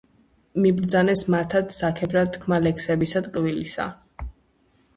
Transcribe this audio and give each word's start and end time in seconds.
მიბრძანეს 0.61 1.21
მათად 1.35 1.75
საქებრად 1.77 2.33
თქმა 2.39 2.61
ლექსებისა 2.69 3.25
ტკბილისა 3.29 3.87